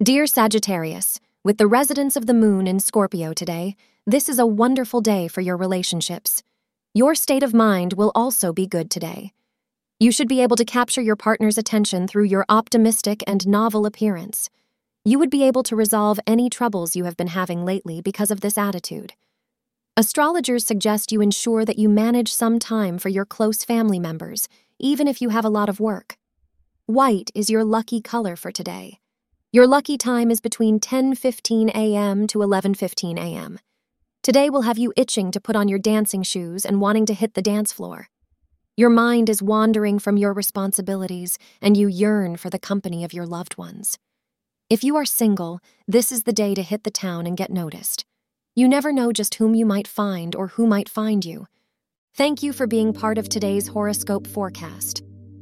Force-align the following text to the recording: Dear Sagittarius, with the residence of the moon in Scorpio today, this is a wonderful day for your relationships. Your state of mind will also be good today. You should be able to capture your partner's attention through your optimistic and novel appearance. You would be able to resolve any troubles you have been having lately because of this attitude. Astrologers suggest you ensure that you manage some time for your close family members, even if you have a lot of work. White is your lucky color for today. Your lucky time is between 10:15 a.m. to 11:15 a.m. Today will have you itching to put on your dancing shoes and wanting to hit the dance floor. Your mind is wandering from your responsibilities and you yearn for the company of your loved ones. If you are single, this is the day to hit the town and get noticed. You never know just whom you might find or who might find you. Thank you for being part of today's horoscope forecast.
Dear 0.00 0.28
Sagittarius, 0.28 1.18
with 1.42 1.58
the 1.58 1.66
residence 1.66 2.14
of 2.14 2.26
the 2.26 2.32
moon 2.32 2.68
in 2.68 2.78
Scorpio 2.78 3.32
today, 3.32 3.74
this 4.06 4.28
is 4.28 4.38
a 4.38 4.46
wonderful 4.46 5.00
day 5.00 5.26
for 5.26 5.40
your 5.40 5.56
relationships. 5.56 6.44
Your 6.94 7.16
state 7.16 7.42
of 7.42 7.52
mind 7.52 7.94
will 7.94 8.12
also 8.14 8.52
be 8.52 8.64
good 8.64 8.92
today. 8.92 9.32
You 9.98 10.12
should 10.12 10.28
be 10.28 10.40
able 10.40 10.54
to 10.54 10.64
capture 10.64 11.00
your 11.00 11.16
partner's 11.16 11.58
attention 11.58 12.06
through 12.06 12.26
your 12.26 12.44
optimistic 12.48 13.24
and 13.26 13.44
novel 13.48 13.86
appearance. 13.86 14.50
You 15.04 15.18
would 15.18 15.30
be 15.30 15.42
able 15.42 15.64
to 15.64 15.74
resolve 15.74 16.20
any 16.28 16.48
troubles 16.48 16.94
you 16.94 17.02
have 17.02 17.16
been 17.16 17.26
having 17.26 17.64
lately 17.64 18.00
because 18.00 18.30
of 18.30 18.40
this 18.40 18.56
attitude. 18.56 19.14
Astrologers 19.96 20.64
suggest 20.64 21.10
you 21.10 21.20
ensure 21.20 21.64
that 21.64 21.78
you 21.78 21.88
manage 21.88 22.32
some 22.32 22.60
time 22.60 22.98
for 22.98 23.08
your 23.08 23.24
close 23.24 23.64
family 23.64 23.98
members, 23.98 24.48
even 24.78 25.08
if 25.08 25.20
you 25.20 25.30
have 25.30 25.44
a 25.44 25.50
lot 25.50 25.68
of 25.68 25.80
work. 25.80 26.16
White 26.86 27.32
is 27.34 27.50
your 27.50 27.64
lucky 27.64 28.00
color 28.00 28.36
for 28.36 28.52
today. 28.52 29.00
Your 29.50 29.66
lucky 29.66 29.96
time 29.96 30.30
is 30.30 30.42
between 30.42 30.78
10:15 30.78 31.70
a.m. 31.70 32.26
to 32.26 32.40
11:15 32.40 33.16
a.m. 33.18 33.58
Today 34.22 34.50
will 34.50 34.60
have 34.68 34.76
you 34.76 34.92
itching 34.94 35.30
to 35.30 35.40
put 35.40 35.56
on 35.56 35.68
your 35.68 35.78
dancing 35.78 36.22
shoes 36.22 36.66
and 36.66 36.82
wanting 36.82 37.06
to 37.06 37.14
hit 37.14 37.32
the 37.32 37.40
dance 37.40 37.72
floor. 37.72 38.08
Your 38.76 38.90
mind 38.90 39.30
is 39.30 39.42
wandering 39.42 39.98
from 39.98 40.18
your 40.18 40.34
responsibilities 40.34 41.38
and 41.62 41.78
you 41.78 41.88
yearn 41.88 42.36
for 42.36 42.50
the 42.50 42.58
company 42.58 43.04
of 43.04 43.14
your 43.14 43.24
loved 43.24 43.56
ones. 43.56 43.98
If 44.68 44.84
you 44.84 44.96
are 44.96 45.06
single, 45.06 45.60
this 45.86 46.12
is 46.12 46.24
the 46.24 46.34
day 46.34 46.54
to 46.54 46.62
hit 46.62 46.84
the 46.84 46.90
town 46.90 47.26
and 47.26 47.34
get 47.34 47.50
noticed. 47.50 48.04
You 48.54 48.68
never 48.68 48.92
know 48.92 49.12
just 49.12 49.36
whom 49.36 49.54
you 49.54 49.64
might 49.64 49.88
find 49.88 50.36
or 50.36 50.48
who 50.48 50.66
might 50.66 50.90
find 50.90 51.24
you. 51.24 51.46
Thank 52.14 52.42
you 52.42 52.52
for 52.52 52.66
being 52.66 52.92
part 52.92 53.16
of 53.16 53.30
today's 53.30 53.68
horoscope 53.68 54.26
forecast. 54.26 55.02